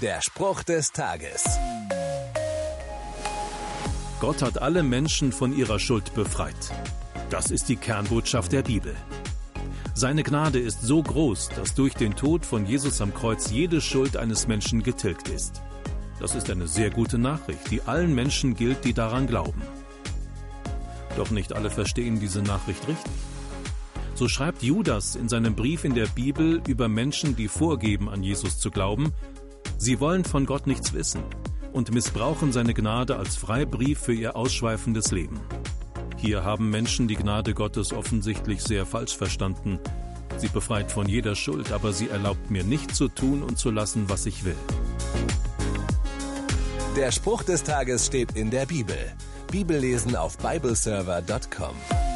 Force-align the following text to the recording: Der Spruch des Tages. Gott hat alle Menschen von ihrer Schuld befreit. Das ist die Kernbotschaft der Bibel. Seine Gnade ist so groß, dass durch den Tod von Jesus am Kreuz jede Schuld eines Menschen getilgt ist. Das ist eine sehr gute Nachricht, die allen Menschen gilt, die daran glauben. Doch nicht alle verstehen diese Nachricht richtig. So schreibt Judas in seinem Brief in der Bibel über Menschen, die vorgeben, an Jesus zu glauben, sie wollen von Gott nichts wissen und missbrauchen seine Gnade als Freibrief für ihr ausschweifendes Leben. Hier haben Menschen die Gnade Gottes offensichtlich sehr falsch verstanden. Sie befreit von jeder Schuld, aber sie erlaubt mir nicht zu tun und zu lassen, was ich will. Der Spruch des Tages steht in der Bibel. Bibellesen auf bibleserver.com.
Der 0.00 0.22
Spruch 0.22 0.62
des 0.62 0.92
Tages. 0.92 1.44
Gott 4.18 4.40
hat 4.40 4.62
alle 4.62 4.82
Menschen 4.82 5.30
von 5.30 5.54
ihrer 5.54 5.78
Schuld 5.78 6.14
befreit. 6.14 6.70
Das 7.28 7.50
ist 7.50 7.68
die 7.68 7.76
Kernbotschaft 7.76 8.50
der 8.52 8.62
Bibel. 8.62 8.96
Seine 9.92 10.22
Gnade 10.22 10.58
ist 10.58 10.80
so 10.80 11.02
groß, 11.02 11.50
dass 11.50 11.74
durch 11.74 11.92
den 11.92 12.16
Tod 12.16 12.46
von 12.46 12.64
Jesus 12.64 13.02
am 13.02 13.12
Kreuz 13.12 13.50
jede 13.50 13.82
Schuld 13.82 14.16
eines 14.16 14.48
Menschen 14.48 14.82
getilgt 14.82 15.28
ist. 15.28 15.60
Das 16.18 16.34
ist 16.34 16.48
eine 16.48 16.66
sehr 16.66 16.88
gute 16.88 17.18
Nachricht, 17.18 17.70
die 17.70 17.82
allen 17.82 18.14
Menschen 18.14 18.54
gilt, 18.54 18.86
die 18.86 18.94
daran 18.94 19.26
glauben. 19.26 19.60
Doch 21.18 21.30
nicht 21.30 21.52
alle 21.52 21.68
verstehen 21.68 22.20
diese 22.20 22.40
Nachricht 22.40 22.88
richtig. 22.88 23.12
So 24.14 24.28
schreibt 24.28 24.62
Judas 24.62 25.14
in 25.14 25.28
seinem 25.28 25.54
Brief 25.54 25.84
in 25.84 25.94
der 25.94 26.06
Bibel 26.06 26.62
über 26.66 26.88
Menschen, 26.88 27.36
die 27.36 27.48
vorgeben, 27.48 28.08
an 28.08 28.22
Jesus 28.22 28.58
zu 28.58 28.70
glauben, 28.70 29.12
sie 29.80 29.98
wollen 29.98 30.24
von 30.24 30.46
Gott 30.46 30.66
nichts 30.66 30.92
wissen 30.92 31.22
und 31.72 31.92
missbrauchen 31.92 32.52
seine 32.52 32.74
Gnade 32.74 33.16
als 33.16 33.36
Freibrief 33.36 33.98
für 33.98 34.12
ihr 34.12 34.36
ausschweifendes 34.36 35.10
Leben. 35.10 35.40
Hier 36.16 36.44
haben 36.44 36.68
Menschen 36.68 37.08
die 37.08 37.16
Gnade 37.16 37.54
Gottes 37.54 37.92
offensichtlich 37.92 38.62
sehr 38.62 38.84
falsch 38.84 39.16
verstanden. 39.16 39.78
Sie 40.36 40.48
befreit 40.48 40.92
von 40.92 41.08
jeder 41.08 41.34
Schuld, 41.34 41.72
aber 41.72 41.92
sie 41.92 42.08
erlaubt 42.08 42.50
mir 42.50 42.62
nicht 42.62 42.94
zu 42.94 43.08
tun 43.08 43.42
und 43.42 43.58
zu 43.58 43.70
lassen, 43.70 44.08
was 44.08 44.26
ich 44.26 44.44
will. 44.44 44.56
Der 46.96 47.10
Spruch 47.10 47.42
des 47.42 47.62
Tages 47.62 48.06
steht 48.06 48.36
in 48.36 48.50
der 48.50 48.66
Bibel. 48.66 48.98
Bibellesen 49.50 50.14
auf 50.14 50.36
bibleserver.com. 50.38 52.09